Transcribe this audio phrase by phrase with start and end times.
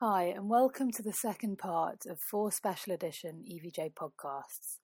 [0.00, 4.78] Hi, and welcome to the second part of four special edition EVJ podcasts.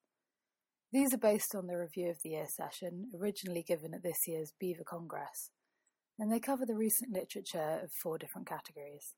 [0.92, 4.53] These are based on the review of the year session, originally given at this year's
[4.61, 5.50] BEVA Congress,
[6.19, 9.14] and they cover the recent literature of four different categories.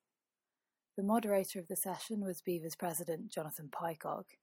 [0.98, 4.36] The moderator of the session was BEVA's president, Jonathan Pycock,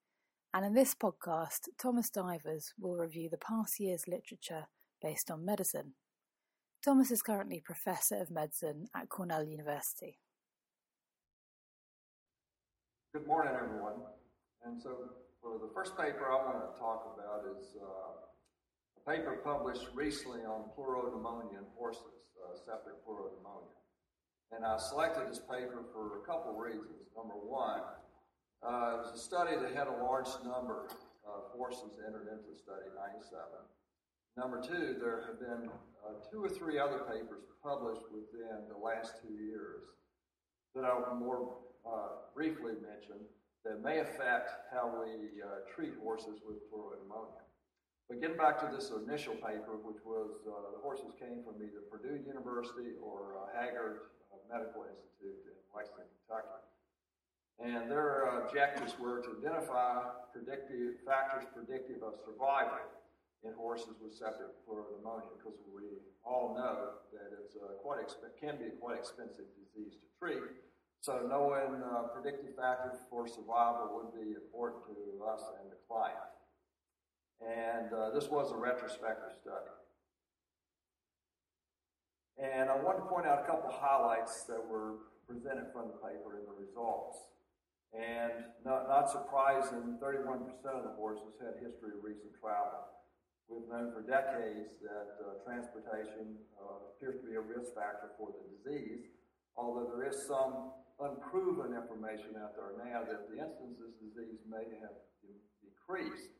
[0.56, 4.70] and in this podcast, Thomas Divers will review the past year's literature
[5.04, 5.94] based on medicine.
[6.84, 10.18] Thomas is currently Professor of Medicine at Cornell University.
[13.14, 14.02] Good morning, everyone.
[14.66, 19.38] And so, for the first paper I want to talk about is uh, a paper
[19.38, 23.70] published recently on pleuropneumonia in horses, uh, septic pleuropneumonia.
[24.50, 27.06] And I selected this paper for a couple reasons.
[27.14, 27.86] Number one,
[28.66, 30.90] uh, it was a study that had a large number
[31.22, 33.46] of horses entered into the study, 97.
[34.42, 35.70] Number two, there have been
[36.02, 39.86] uh, two or three other papers published within the last two years
[40.74, 43.20] that will more uh, briefly mention
[43.64, 47.44] that may affect how we uh, treat horses with pleuropneumonia.
[48.10, 51.80] But getting back to this initial paper, which was uh, the horses came from either
[51.88, 54.12] Purdue University or uh, Hagyard
[54.52, 56.62] Medical Institute in Lexington, Kentucky.
[57.64, 62.84] And their objectives were to identify predictive factors predictive of survival
[63.48, 68.68] in horses with septic pleuropneumonia, because we all know that it's quite exp- can be
[68.68, 70.44] a quite expensive disease to treat
[71.04, 76.32] so knowing uh, predictive factors for survival would be important to us and the client.
[77.44, 79.76] And uh, this was a retrospective study.
[82.40, 86.00] And I want to point out a couple of highlights that were presented from the
[86.00, 87.20] paper and the results.
[87.92, 90.40] And not, not surprising, 31%
[90.72, 92.80] of the horses had history of recent travel.
[93.52, 98.32] We've known for decades that uh, transportation uh, appears to be a risk factor for
[98.32, 99.04] the disease,
[99.56, 104.64] although there is some unproven information out there now that the incidence of disease may
[104.80, 104.96] have
[105.60, 106.32] decreased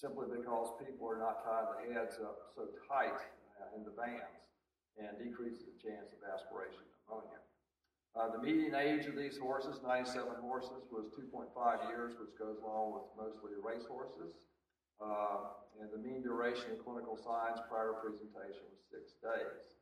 [0.00, 3.14] simply because people are not tying the heads up so tight
[3.60, 4.42] uh, in the bands
[4.98, 7.38] and decreases the chance of aspiration pneumonia.
[8.12, 11.48] Uh, the median age of these horses, 97 horses, was 2.5
[11.88, 14.36] years, which goes along with mostly race horses.
[15.00, 19.81] Uh, and the mean duration of clinical signs prior to presentation was six days.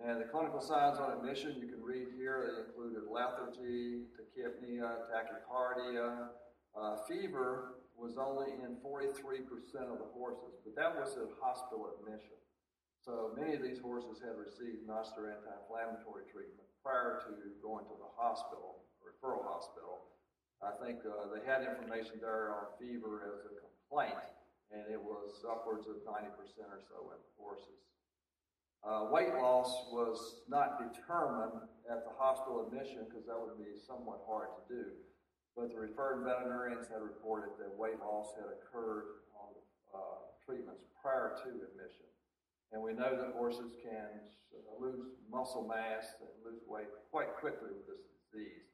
[0.00, 6.28] And the clinical signs on admission, you can read here, they included lethargy, tachypnea, tachycardia.
[6.74, 9.46] Uh, fever was only in 43%
[9.92, 12.34] of the horses, but that was at hospital admission.
[12.98, 17.30] So many of these horses had received NOSTER anti-inflammatory treatment prior to
[17.62, 20.06] going to the hospital, referral hospital.
[20.62, 24.22] I think uh, they had information there on fever as a complaint,
[24.70, 26.30] and it was upwards of 90%
[26.70, 27.91] or so in the horses.
[28.82, 31.54] Uh, weight loss was not determined
[31.86, 34.84] at the hospital admission because that would be somewhat hard to do.
[35.54, 39.54] But the referred veterinarians had reported that weight loss had occurred on
[39.94, 42.10] uh, treatments prior to admission.
[42.74, 44.18] And we know that horses can
[44.80, 48.66] lose muscle mass and lose weight quite quickly with this disease.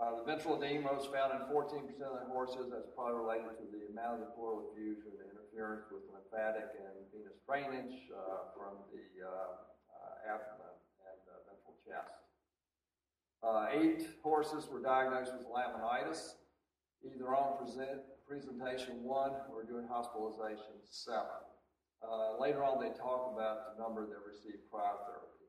[0.00, 2.72] Uh, the ventral edema was found in 14% of the horses.
[2.72, 5.12] That's probably related to the amount of the pleural effusion
[5.54, 10.74] interference with lymphatic and venous drainage uh, from the uh, uh, abdomen
[11.06, 12.26] and ventral chest.
[13.78, 16.42] eight horses were diagnosed with laminitis,
[17.06, 21.38] either on present, presentation one or during hospitalization seven.
[22.02, 25.46] Uh, later on, they talk about the number that received cryotherapy.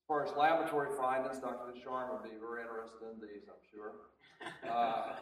[0.00, 1.72] As far as laboratory findings, Dr.
[1.78, 3.92] Sharma would be very interested in these, I'm sure.
[4.68, 5.14] Uh,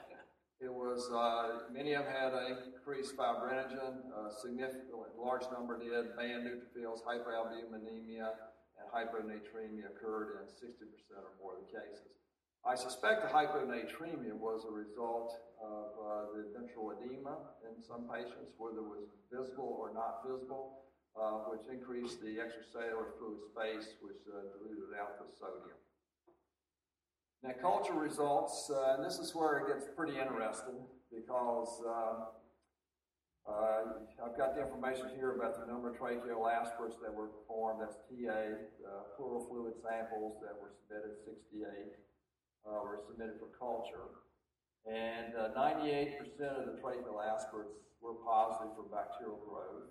[0.62, 6.14] it was, uh, many of them had increased fibrinogen, a significantly large number did.
[6.14, 8.30] Band neutrophils, hypoalbuminemia,
[8.78, 12.14] and hyponatremia occurred in 60% or more of the cases.
[12.62, 18.54] I suspect the hyponatremia was a result of uh, the ventral edema in some patients,
[18.56, 20.86] whether it was visible or not visible,
[21.18, 25.74] uh, which increased the extracellular fluid space, which uh, diluted out the sodium.
[27.42, 30.78] Now, culture results, uh, and this is where it gets pretty interesting
[31.10, 32.30] because uh,
[33.50, 37.82] uh, I've got the information here about the number of tracheal aspirates that were performed.
[37.82, 38.62] That's TA.
[39.18, 41.66] pleural fluid samples that were submitted, 68,
[42.62, 44.22] uh, were submitted for culture.
[44.86, 49.90] And 98% uh, of the tracheal aspirates were positive for bacterial growth.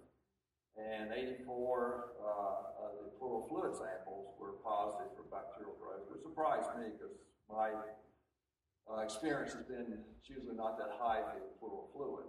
[0.79, 6.71] And 84 uh, of the pleural fluid samples were positive for bacterial growth, which surprised
[6.79, 7.11] me because
[7.51, 7.75] my
[8.87, 12.27] uh, experience has been it's usually not that high for the pleural fluid.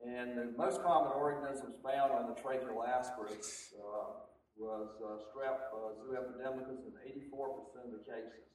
[0.00, 4.24] And the most common organisms found on the tracheal aspirates uh,
[4.56, 6.92] was uh, strep uh, zooepidemicus in
[7.32, 8.48] 84% of the cases.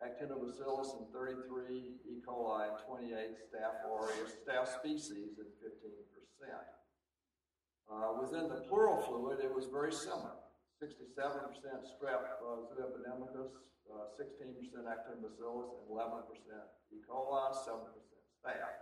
[0.00, 2.22] actinobacillus in 33, E.
[2.24, 6.79] coli in 28, Staph aureus, staph species in 15%.
[7.90, 10.38] Uh, within the pleural fluid, it was very similar.
[10.78, 11.10] 67%
[11.90, 13.50] strep uh, zooepidemicus,
[13.90, 14.54] uh, 16%
[14.86, 16.22] actinobacillus, and 11%
[16.94, 17.02] E.
[17.02, 17.90] coli, 7%
[18.38, 18.78] staph.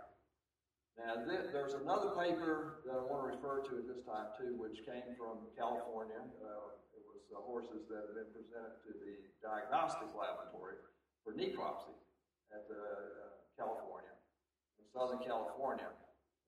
[0.95, 4.53] Now, th- there's another paper that I want to refer to at this time, too,
[4.61, 6.21] which came from California.
[6.37, 10.77] Uh, it was uh, horses that had been presented to the diagnostic laboratory
[11.25, 11.97] for necropsy
[12.53, 12.77] at uh,
[13.57, 14.13] California,
[14.77, 15.89] in Southern California.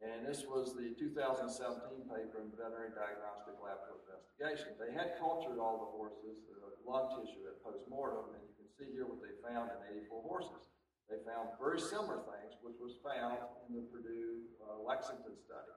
[0.01, 4.73] And this was the 2017 paper in Veterinary Diagnostic Laboratory Investigation.
[4.81, 8.89] They had cultured all the horses, uh, lung tissue at postmortem, and you can see
[8.89, 10.73] here what they found in 84 horses.
[11.05, 15.75] They found very similar things, which was found in the Purdue uh, Lexington study.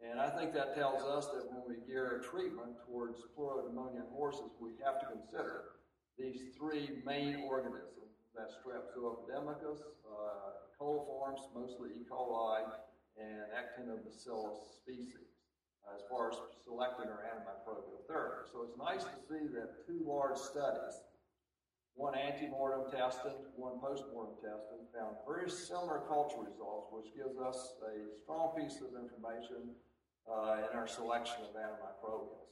[0.00, 4.08] And I think that tells us that when we gear a treatment towards pleuropneumonia in
[4.08, 5.76] horses, we have to consider
[6.16, 12.06] these three main organisms that strep zooepidemicus, uh, coliforms, mostly E.
[12.08, 12.64] coli,
[13.18, 15.34] and actinobacillus species
[15.92, 18.48] as far as selecting our antimicrobial therapy.
[18.50, 20.96] So it's nice to see that two large studies,
[21.94, 28.08] one antemortem testing, one postmortem testing, found very similar culture results, which gives us a
[28.24, 29.76] strong piece of information
[30.24, 32.48] uh, in our selection of antimicrobials.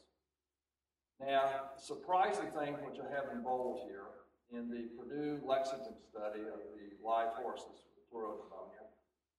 [1.18, 4.10] Now, surprising thing, which I have in bold here,
[4.52, 8.81] in the Purdue Lexington study of the live horses with pleuropneumonia,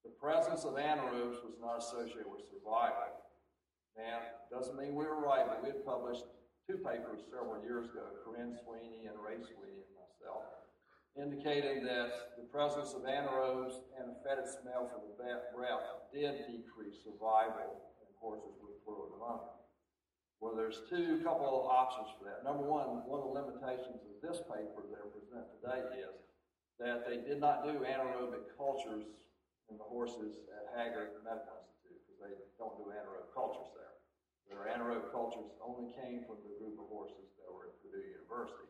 [0.03, 3.23] the presence of anaerobes was not associated with survival.
[3.95, 4.19] Now,
[4.51, 6.27] doesn't mean we were right, but we had published
[6.67, 10.43] two papers several years ago, Corinne Sweeney and Ray Sweeney and myself,
[11.15, 16.99] indicating that the presence of anaerobes and a fetid smell from the breath did decrease
[17.03, 19.55] survival in horses with pleuropneumonia.
[20.41, 22.43] Well, there's two couple of options for that.
[22.43, 26.19] Number one, one of the limitations of this paper that I present today is
[26.79, 29.07] that they did not do anaerobic cultures
[29.71, 33.95] in the horses at Hagyard Medical Institute because they don't do anaerobic cultures there.
[34.49, 38.69] Their anaerobic cultures only came from the group of horses that were at Purdue University.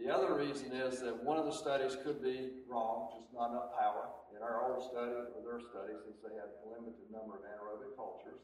[0.00, 3.76] The other reason is that one of the studies could be wrong, just not enough
[3.76, 4.08] power.
[4.32, 7.92] In our old study, or their study, since they had a limited number of anaerobic
[7.94, 8.40] cultures,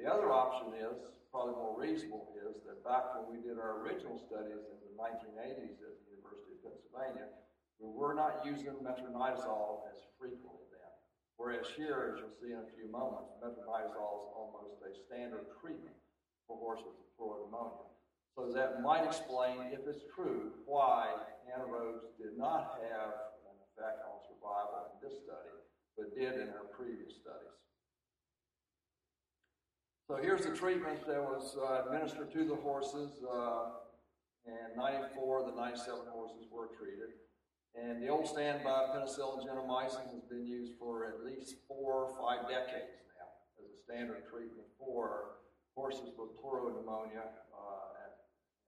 [0.00, 0.96] the other option is,
[1.28, 5.76] probably more reasonable, is that back when we did our original studies in the 1980s
[5.84, 7.28] at the University of Pennsylvania,
[7.90, 10.92] were not using metronidazole as frequently then.
[11.36, 15.96] Whereas here, as you'll see in a few moments, metronidazole is almost a standard treatment
[16.46, 17.90] for horses with pleuropneumonia.
[18.36, 21.12] So that might explain, if it's true, why
[21.44, 23.12] anaerobes did not have
[23.44, 25.52] an effect on survival in this study,
[25.98, 27.52] but did in our previous studies.
[30.08, 33.82] So here's the treatment that was uh, administered to the horses, uh,
[34.46, 37.16] and 94 of the 97 horses were treated.
[37.72, 42.44] And the old standby penicillin gentamicin has been used for at least four or five
[42.44, 45.40] decades now as a standard treatment for
[45.74, 48.12] horses with pleuropneumonia, uh, and,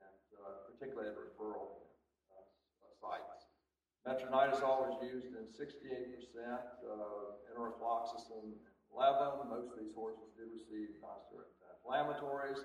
[0.08, 1.84] and uh, particularly at referral
[2.32, 2.40] uh,
[2.96, 3.44] sites.
[4.08, 6.16] Metronidazole is used in 68%
[6.88, 8.56] of enrofloxacin
[8.88, 9.52] 11.
[9.52, 12.64] Most of these horses do receive nonsteroidal inflammatories.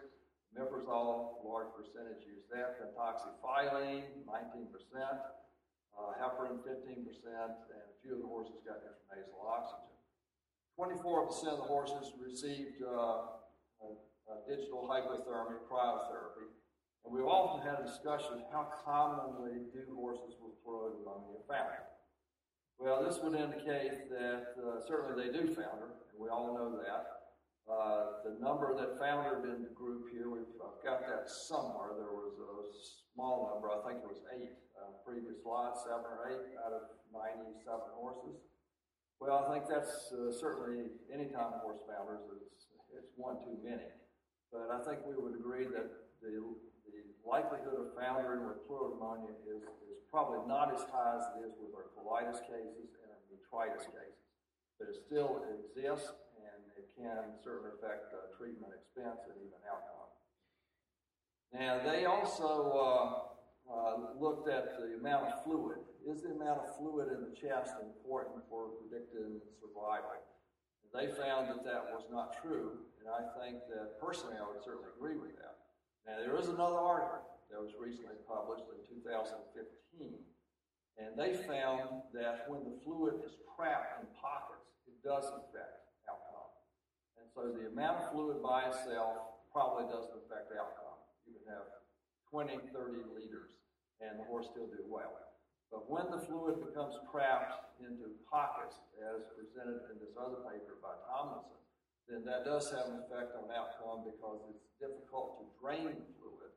[0.56, 2.80] Omeprazole, large percentage used that.
[2.80, 4.71] Pentoxifylline, 19%.
[6.00, 7.04] Uh, heparin, 15%.
[7.04, 9.91] And a few of the horses got intranasal oxygen.
[10.79, 13.39] 24% of the horses received uh,
[14.50, 16.50] digital hypothermia cryotherapy.
[17.06, 21.86] And we've often had a discussion how commonly do horses with pleuropneumonia founder?
[22.77, 27.19] Well, this would indicate that uh, certainly they do founder, and we all know that.
[27.68, 31.94] Uh, the number that foundered in the group here, we've I've got that somewhere.
[31.94, 32.58] There was a
[33.13, 36.89] small number, I think it was eight uh, previous lots, seven or eight out of
[37.13, 37.62] 97
[37.94, 38.42] horses.
[39.22, 43.86] Well, I think that's uh, certainly any time horse founders, it's, it's one too many.
[44.50, 45.88] But I think we would agree that
[46.24, 46.42] the,
[46.89, 51.54] the likelihood of foundering with pleuropneumonia is, is probably not as high as it is
[51.62, 54.20] with our colitis cases and our botrytis cases
[54.80, 56.16] but it still exists
[56.56, 60.10] and it can certainly affect uh, treatment expense and even outcome.
[61.53, 63.10] Now, they also uh,
[63.68, 65.82] uh, looked at the amount of fluid.
[66.06, 70.22] Is the amount of fluid in the chest important for predicting survival?
[70.89, 74.89] They found that that was not true, and I think that personally I would certainly
[74.98, 75.70] agree with that.
[76.10, 77.22] Now, there is another article
[77.53, 80.18] that was recently published in 2015
[81.00, 85.78] and they found that when the fluid is trapped in pockets, it does affect
[87.39, 91.00] so the amount of fluid by itself probably doesn't affect outcome.
[91.24, 91.72] You can have
[92.27, 93.55] 20, 30 liters,
[94.03, 95.15] and the horse still do well.
[95.72, 101.00] But when the fluid becomes trapped into pockets, as presented in this other paper by
[101.08, 101.63] Tomlinson,
[102.12, 106.51] then that does have an effect on outcome because it's difficult to drain the fluid,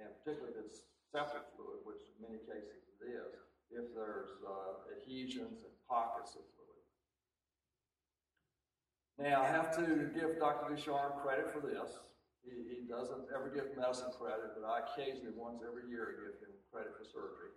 [0.00, 3.36] and particularly if it's septic fluid, which in many cases it is,
[3.68, 6.61] if there's uh, adhesions and pockets of fluid.
[9.22, 10.74] Now, I have to give Dr.
[10.74, 11.94] Ducharme credit for this.
[12.42, 16.58] He, he doesn't ever give medicine credit, but I occasionally, once every year, give him
[16.74, 17.54] credit for surgery.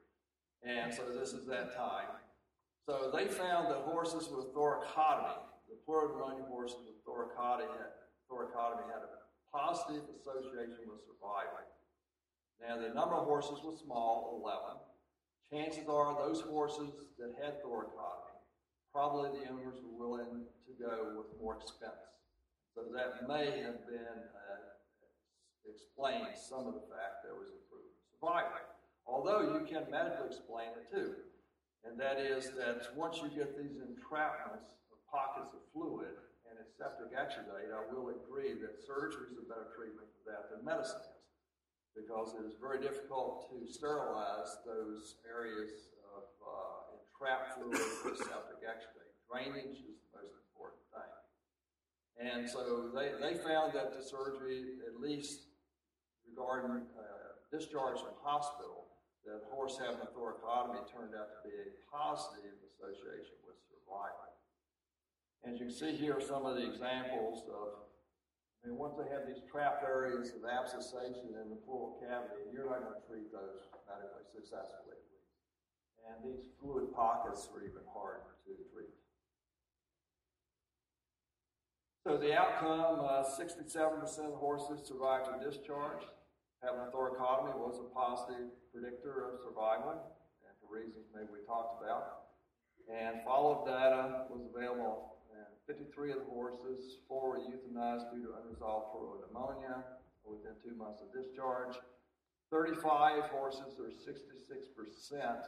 [0.62, 2.22] And so this is that time.
[2.86, 7.98] So they found that horses with thoracotomy, the pleuropneumonia horses with thoracotomy had,
[8.30, 11.66] thoracotomy had a positive association with survival.
[12.62, 14.78] Now, the number of horses was small, 11.
[15.50, 18.25] Chances are those horses that had thoracotomy,
[18.96, 22.00] probably the owners were willing to go with more expense.
[22.72, 24.72] So that may have been uh,
[25.68, 28.56] explained some of the fact there was improved survival.
[29.04, 31.12] Although you can medically explain it too.
[31.84, 36.16] And that is that once you get these entrapments of pockets of fluid
[36.48, 40.48] and it's septic exudate, I will agree that surgery is a better treatment for that
[40.56, 41.20] than medicine is.
[42.00, 45.95] Because it is very difficult to sterilize those areas
[47.16, 49.14] of entrapped fluid with septic exudate.
[49.32, 51.14] Drainage is the most important thing.
[52.20, 55.48] And so they, they found that the surgery, at least
[56.28, 58.88] regarding uh, discharge from hospital,
[59.26, 64.38] that horse having a thoracotomy turned out to be a positive association with survival.
[65.46, 67.90] As you can see here, some of the examples of,
[68.62, 72.70] I mean, once they have these trapped areas of abscessation in the pleural cavity, you're
[72.70, 74.98] not going to treat those medically successfully.
[76.04, 78.94] And these fluid pockets were even harder to treat.
[82.06, 86.06] So the outcome, uh, 67% of horses survived to discharge.
[86.62, 89.98] Having a thoracotomy was a positive predictor of survival,
[90.46, 92.30] and for reasons maybe we talked about.
[92.86, 95.18] And follow-up data was available.
[95.34, 99.84] And 53 of the horses, four were euthanized due to unresolved pleural pneumonia
[100.24, 101.74] within two months of discharge.
[102.52, 105.42] 35 horses, or 66%,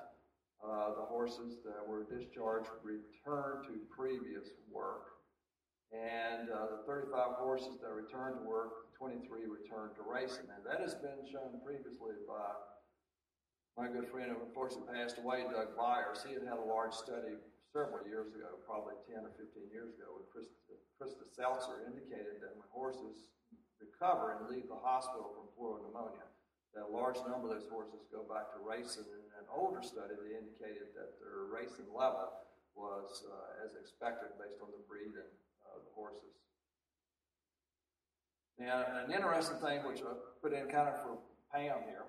[0.63, 5.17] uh, the horses that were discharged returned to previous work.
[5.93, 10.49] And uh, the 35 horses that returned to work 23 returned to racing.
[10.51, 12.51] And that has been shown previously by
[13.77, 16.25] my good friend of course, who unfortunately passed away, Doug Byars.
[16.25, 17.37] He had had a large study
[17.69, 22.57] several years ago, probably 10 or 15 years ago, with Krista, Krista Seltzer indicated that
[22.57, 23.29] when horses
[23.77, 26.25] recover and leave the hospital from pleural pneumonia,
[26.77, 29.09] that a large number of those horses go back to racing.
[29.09, 32.29] And in an older study, they indicated that their racing level
[32.77, 35.33] was uh, as expected based on the breed and
[35.65, 36.37] uh, the horses.
[38.61, 41.17] Now, an interesting thing, which I put in kind of for
[41.49, 42.05] Pam here,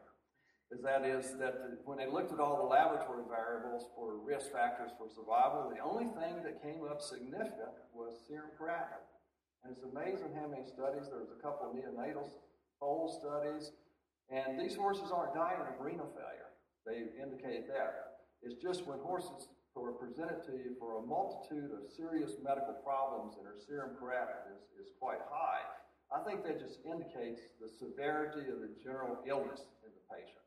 [0.69, 4.93] is that is that when they looked at all the laboratory variables for risk factors
[5.01, 9.09] for survival, the only thing that came up significant was serum creatinine.
[9.65, 11.09] And it's amazing how many studies.
[11.09, 12.29] There was a couple of neonatal
[12.77, 13.73] foal studies,
[14.31, 16.53] and these horses aren't dying of renal failure.
[16.85, 18.25] They indicate that.
[18.43, 23.39] It's just when horses are presented to you for a multitude of serious medical problems
[23.39, 25.63] and their serum creatinine is, is quite high,
[26.11, 30.45] I think that just indicates the severity of the general illness in the patient.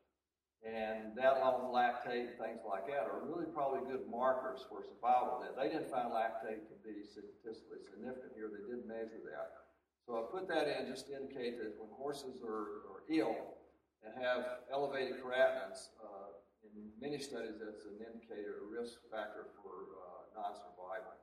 [0.62, 4.84] And that along with lactate and things like that are really probably good markers for
[4.86, 5.42] survival.
[5.42, 8.46] They didn't find lactate to be statistically significant here.
[8.46, 9.72] They didn't measure that.
[10.06, 13.61] So I put that in just to indicate that when horses are, are ill
[14.04, 19.98] and have elevated creatinines, uh, in many studies as an indicator, a risk factor for
[19.98, 21.14] uh, non-survival.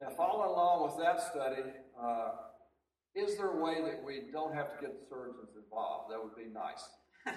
[0.00, 1.62] Now, following along with that study,
[1.98, 2.52] uh,
[3.14, 6.12] is there a way that we don't have to get the surgeons involved?
[6.12, 6.84] That would be nice.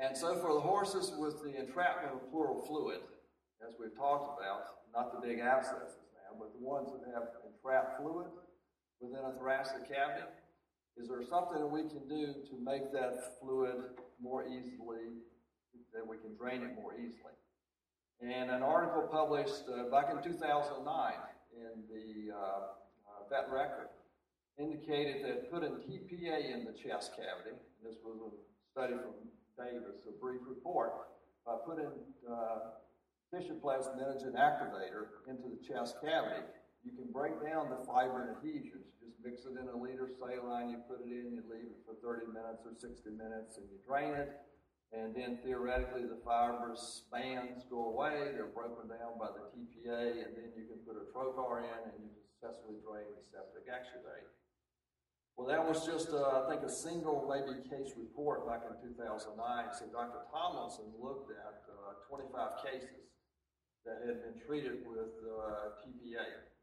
[0.00, 3.04] and so, for the horses with the entrapment of pleural fluid,
[3.60, 8.00] as we've talked about, not the big abscesses now, but the ones that have entrapped
[8.00, 8.28] fluid
[9.00, 10.24] within a thoracic cavity,
[10.96, 13.76] is there something that we can do to make that fluid
[14.20, 15.20] more easily,
[15.92, 17.36] that we can drain it more easily?
[18.20, 21.12] And an article published uh, back in 2009
[21.52, 23.88] in the uh, uh, Vet Record
[24.58, 28.32] indicated that putting TPA in the chest cavity, this was a
[28.72, 30.92] study from Davis, a brief report,
[31.44, 31.92] by putting
[32.24, 32.72] uh,
[33.32, 36.40] tissue plasminogen activator into the chest cavity,
[36.84, 38.95] you can break down the fibrin adhesions.
[39.26, 42.30] Mix it in a liter saline, you put it in, you leave it for 30
[42.30, 44.46] minutes or 60 minutes, and you drain it
[44.94, 50.30] and then theoretically the fibrous bands go away, they're broken down by the TPA, and
[50.38, 54.30] then you can put a trocar in and you successfully drain the septic exudate.
[55.34, 59.36] Well, that was just, uh, I think, a single maybe case report back in 2009.
[59.76, 60.24] So Dr.
[60.32, 63.12] Tomlinson looked at uh, 25 cases
[63.84, 66.55] that had been treated with uh, TPA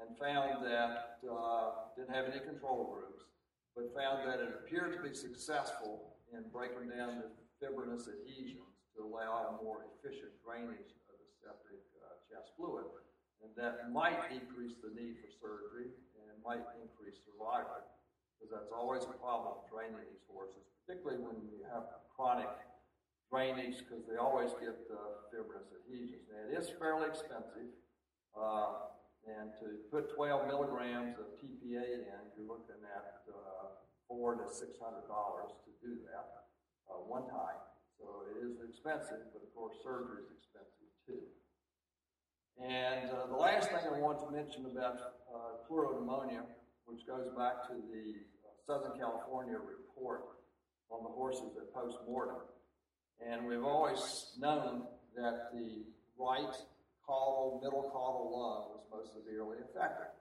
[0.00, 3.24] and found that uh, didn't have any control groups,
[3.76, 7.28] but found that it appeared to be successful in breaking down the
[7.60, 12.88] fibrinous adhesions to allow a more efficient drainage of the septic uh, chest fluid.
[13.44, 17.84] And that might decrease the need for surgery and might increase survival
[18.38, 22.50] because that's always a problem training these horses, particularly when you have chronic
[23.30, 26.26] drainage because they always get uh, fibrous adhesions.
[26.30, 27.70] And it is fairly expensive.
[28.34, 28.92] Uh,
[29.26, 34.76] and to put 12 milligrams of TPA in, you're looking at uh, four to six
[34.82, 36.50] hundred dollars to do that
[36.90, 37.60] uh, one time.
[37.98, 41.22] So it is expensive, but of course surgery is expensive too.
[42.58, 44.98] And uh, the last thing I want to mention about
[45.30, 46.42] uh, pneumonia,
[46.84, 48.26] which goes back to the
[48.66, 50.22] Southern California report
[50.90, 52.36] on the horses at post-mortem.
[53.24, 54.82] And we've always known
[55.16, 55.86] that the
[56.18, 56.54] right
[57.06, 60.14] caudal, middle caudal lung was most severely affected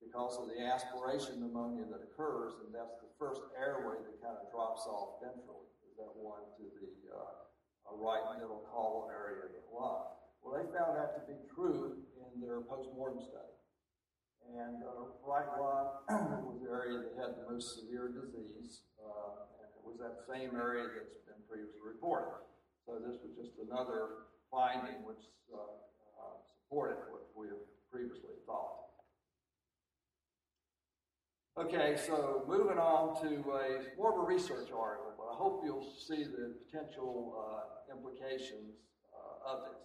[0.00, 4.48] because of the aspiration pneumonia that occurs, and that's the first airway that kind of
[4.48, 7.50] drops off ventrally, is that one to the uh,
[8.00, 10.08] right middle caudal area of the lung.
[10.40, 13.54] Well, they found that to be true in their post-mortem study.
[14.56, 16.00] And uh, right lung
[16.48, 20.56] was the area that had the most severe disease, uh, and it was that same
[20.56, 22.40] area that's been previously reported.
[22.88, 25.22] So this was just another finding which
[25.52, 25.76] uh,
[26.20, 26.36] uh
[26.68, 28.80] supported what we have previously thought.
[31.58, 35.92] Okay, so moving on to a more of a research article, but I hope you'll
[35.92, 38.80] see the potential uh, implications
[39.12, 39.82] uh, of this.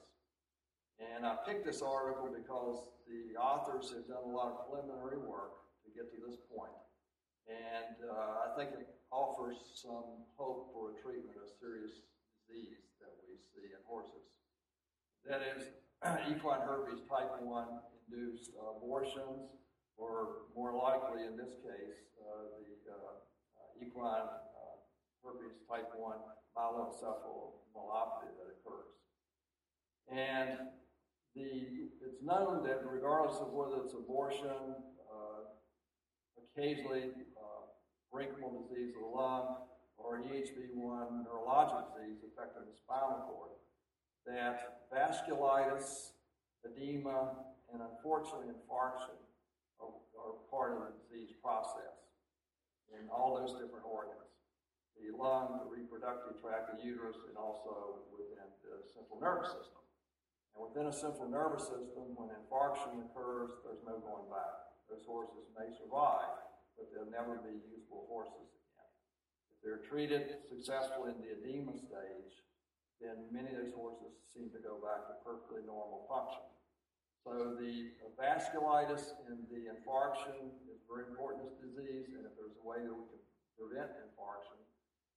[1.04, 5.68] And I picked this article because the authors have done a lot of preliminary work
[5.84, 6.72] to get to this point.
[7.51, 12.08] And uh, I think it offers some hope for a treatment of serious
[12.48, 14.32] disease that we see in horses.
[15.27, 15.68] That is,
[16.29, 17.66] equine herpes type 1
[18.10, 19.50] induced abortions,
[19.98, 24.77] or more likely in this case, uh, the uh, equine uh,
[25.24, 26.18] herpes type 1
[26.58, 28.96] myeloencephalomyopathy that occurs.
[30.12, 30.70] And
[31.36, 34.75] the, it's known that regardless of whether it's abortion,
[35.12, 35.51] uh,
[36.40, 37.66] occasionally uh,
[38.70, 39.58] disease of the lung,
[39.98, 43.51] or an EHV1 neurologic disease affecting the spinal cord,
[44.25, 46.11] that vasculitis,
[46.66, 47.35] edema,
[47.74, 49.18] and unfortunately infarction
[49.79, 51.94] are, are part of the disease process
[52.94, 54.25] in all those different organs
[54.96, 59.83] the lung, the reproductive tract, the uterus, and also within the central nervous system.
[60.55, 64.72] And within a central nervous system, when infarction occurs, there's no going back.
[64.88, 66.31] Those horses may survive,
[66.79, 68.92] but they'll never be usable horses again.
[69.51, 72.33] If they're treated successfully in the edema stage,
[73.03, 76.44] then many of those horses seem to go back to perfectly normal function.
[77.25, 82.66] So the vasculitis and the infarction is very important this disease, and if there's a
[82.66, 83.22] way that we can
[83.58, 84.62] prevent infarction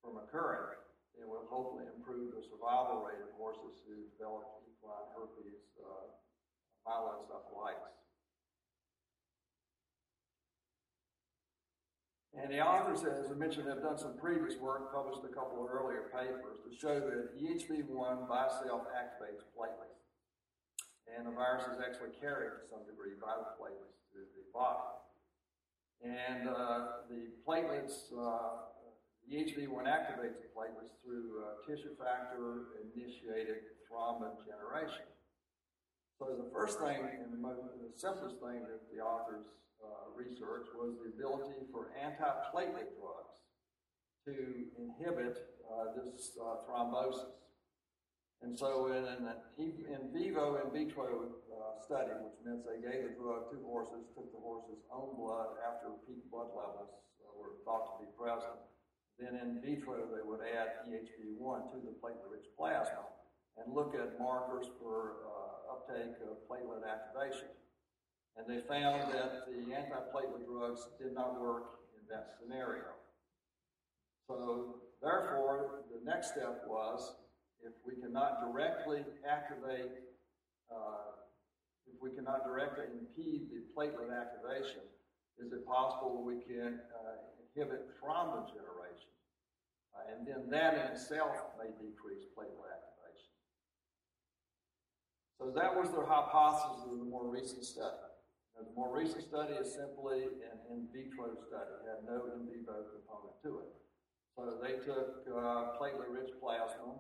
[0.01, 0.81] from occurring,
[1.19, 6.09] then we'll hopefully improve the survival rate of horses who develop equine herpes uh,
[6.89, 7.98] myeloencephalitis.
[12.39, 15.67] And the authors, as I mentioned, have done some previous work, published a couple of
[15.67, 19.99] earlier papers to show that EHV1 by itself activates platelets.
[21.11, 24.87] And the virus is actually carried to some degree by the platelets to the body.
[25.99, 28.71] And uh, the platelets, uh,
[29.27, 35.11] the EHV1 activates the platelets through uh, tissue factor initiated thrombin generation.
[36.23, 39.43] So the first thing and the, most, the simplest thing that the authors
[39.83, 43.39] uh, researched was the ability for antiplatelet drugs
[44.27, 44.35] to
[44.77, 47.39] inhibit uh, this uh, thrombosis.
[48.43, 53.15] And so in an in vivo in vitro uh, study, which means they gave the
[53.19, 57.99] drug to horses, took the horse's own blood after peak blood levels uh, were thought
[57.99, 58.55] to be present.
[59.19, 63.11] Then in vitro, they would add EHV1 to the platelet-rich plasma
[63.59, 65.27] and look at markers for
[65.69, 67.49] uptake of platelet activation.
[68.39, 72.95] And they found that the antiplatelet drugs did not work in that scenario.
[74.29, 77.17] So, therefore, the next step was
[77.65, 79.91] if we cannot directly activate,
[80.71, 81.19] uh,
[81.87, 84.87] if we cannot directly impede the platelet activation,
[85.43, 89.11] is it possible we can uh, inhibit thrombin generation?
[89.95, 93.35] Uh, and then that in itself may decrease platelet activation.
[95.41, 98.08] So that was their hypothesis of the more recent study.
[98.59, 102.91] The more recent study is simply an in vitro study, it had no in vivo
[102.91, 103.71] component to it.
[104.35, 106.99] So they took uh, platelet-rich plasma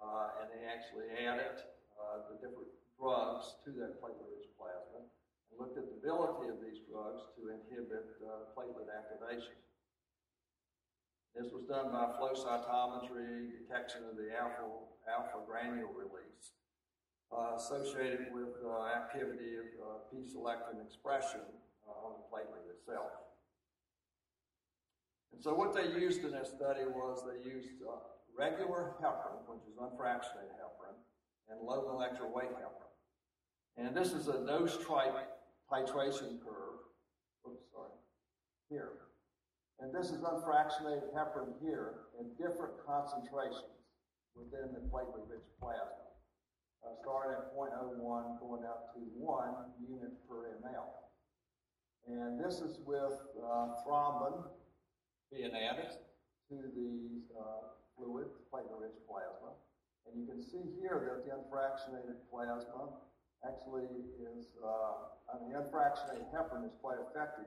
[0.00, 1.60] uh, and they actually added
[1.92, 6.80] uh, the different drugs to that platelet-rich plasma and looked at the ability of these
[6.88, 9.60] drugs to inhibit uh, platelet activation.
[11.36, 16.56] This was done by flow cytometry, detection of the alpha, alpha granule release
[17.30, 21.44] uh, associated with uh, activity of uh, P-selectin expression
[21.86, 23.12] uh, on the platelet itself.
[25.32, 28.00] And so what they used in this study was they used uh,
[28.36, 30.96] regular heparin, which is unfractionated heparin,
[31.50, 32.88] and low molecular weight heparin.
[33.76, 36.80] And this is a dose titration curve.
[37.46, 37.92] Oops, sorry.
[38.70, 38.92] Here.
[39.80, 43.84] And this is unfractionated heparin here in different concentrations
[44.34, 46.07] within the platelet-rich plasma
[46.84, 50.88] uh, starting at 0.01 going up to 1 unit per ml.
[52.08, 54.48] And this is with uh, thrombin
[55.30, 55.92] being added
[56.48, 59.52] to the uh, fluid, platelet-rich plasma.
[60.08, 62.96] And you can see here that the unfractionated plasma
[63.44, 67.44] actually is, uh, I mean, the unfractionated heparin is quite effective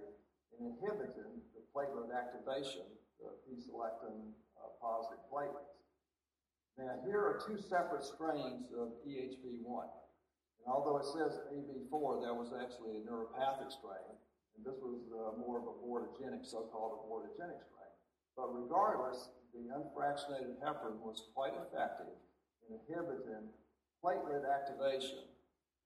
[0.54, 2.86] in inhibiting the platelet activation,
[3.18, 4.30] the P-selectin
[4.62, 5.81] uh, positive platelets.
[6.78, 9.88] Now, here are two separate strains of EHV1.
[10.62, 14.14] And although it says AB4, that was actually a neuropathic strain,
[14.56, 17.94] and this was uh, more of a abortogenic, so-called abortogenic strain.
[18.38, 22.14] But regardless, the unfractionated heparin was quite effective
[22.70, 23.52] in inhibiting
[24.04, 25.28] platelet activation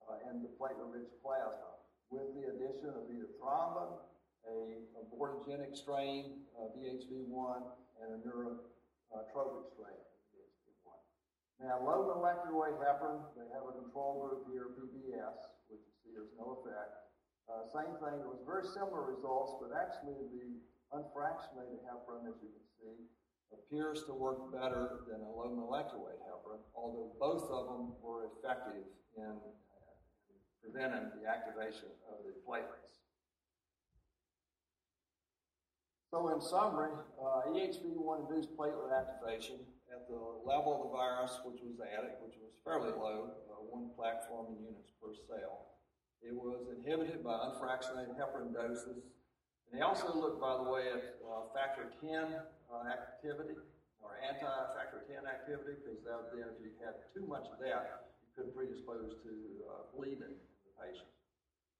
[0.05, 1.75] uh, in the platelet-rich plasma
[2.11, 3.89] with the addition of either thrombin,
[4.45, 7.61] a abortogenic strain of EHV1,
[8.01, 10.03] and a neurotropic strain.
[11.63, 15.39] Now, low molecular weight heparin, they have a control group here, PBS,
[15.71, 16.91] which you see there's no effect.
[17.47, 20.59] Uh, same thing, it was very similar results, but actually the
[20.91, 22.95] unfractionated heparin, as you can see,
[23.55, 28.27] appears to work better than a low molecular weight heparin, although both of them were
[28.35, 28.83] effective
[29.15, 29.95] in uh,
[30.59, 32.99] preventing the activation of the platelets.
[36.11, 41.61] So, in summary, uh, EHV1 induced platelet activation at the level of the virus, which
[41.61, 45.77] was added, which was fairly low, uh, one plaque-forming units per cell.
[46.25, 49.05] It was inhibited by unfractionated heparin doses.
[49.69, 53.57] And they also looked, by the way, at uh, factor 10 uh, activity
[54.01, 58.29] or anti-factor 10 activity, because that then if you had too much of that, you
[58.33, 59.33] could predispose to
[59.69, 61.09] uh, bleeding in the patient.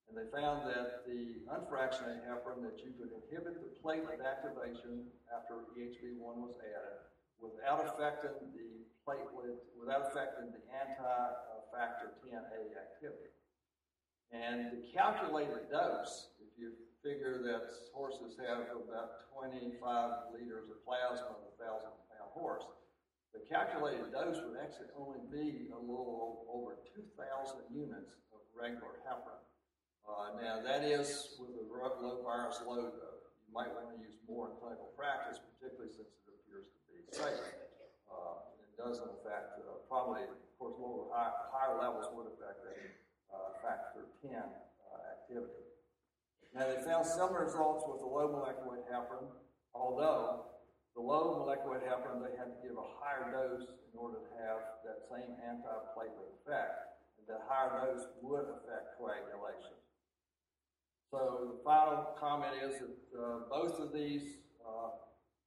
[0.10, 5.66] And they found that the unfractionated heparin, that you could inhibit the platelet activation after
[5.74, 7.02] EHV1 was added,
[7.42, 13.32] without affecting the platelet, without affecting the anti-factor 10A activity.
[14.34, 16.74] And the calculated dose, if you
[17.06, 22.66] figure that horses have about 25 liters of plasma of a thousand pound horse,
[23.30, 27.14] the calculated dose would actually only be a little over 2,000
[27.70, 29.44] units of regular heparin.
[30.08, 33.20] Uh, now, that is with a low virus load, though.
[33.46, 36.10] You might want to use more in clinical practice, particularly since
[37.16, 37.48] safe.
[38.12, 42.76] Uh, it doesn't affect, uh, probably, of course, lower, high, higher levels would affect a
[43.32, 44.44] uh, factor 10 uh,
[45.16, 45.64] activity.
[46.52, 49.32] Now, they found similar results with the low molecular weight heparin,
[49.72, 50.52] although
[50.96, 54.32] the low molecular weight heparin, they had to give a higher dose in order to
[54.44, 57.00] have that same antiplatelet effect.
[57.16, 59.76] And that higher dose would affect coagulation.
[61.12, 64.92] So the final comment is that uh, both of these uh,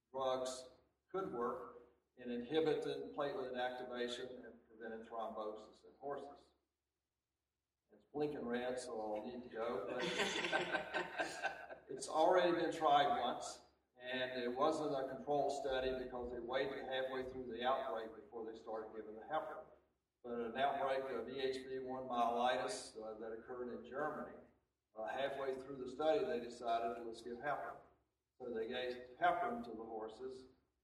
[0.09, 0.68] drugs
[1.11, 1.81] could work
[2.21, 6.45] in inhibiting platelet activation and preventing thrombosis in horses.
[7.91, 9.89] It's blinking red, so I'll need to go.
[9.89, 10.05] But
[11.89, 13.59] it's already been tried once,
[14.13, 18.57] and it wasn't a control study because they waited halfway through the outbreak before they
[18.59, 19.65] started giving the heparin.
[20.21, 24.35] But an outbreak of EHV1 myelitis uh, that occurred in Germany,
[24.93, 27.79] uh, halfway through the study, they decided, let's give heparin.
[28.35, 30.43] So they gave heparin to the horses,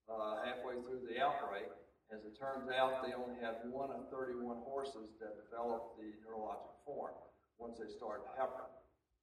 [0.10, 1.70] uh, halfway through the outbreak.
[2.14, 6.78] As it turns out, they only had one of 31 horses that developed the neurologic
[6.86, 7.18] form
[7.58, 8.70] once they started heparin.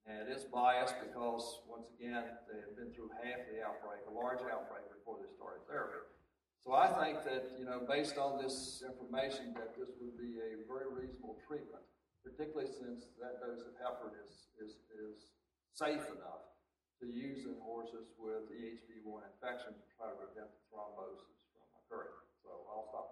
[0.03, 4.15] And it is biased because, once again, they had been through half the outbreak, a
[4.15, 6.11] large outbreak, before they started therapy.
[6.59, 10.67] So I think that, you know, based on this information, that this would be a
[10.67, 11.87] very reasonable treatment,
[12.27, 15.31] particularly since that dose of heparin is, is, is
[15.71, 16.52] safe enough
[17.03, 22.15] to use in horses with EHV1 infection to try to prevent the thrombosis from occurring.
[22.47, 23.12] So I'll stop.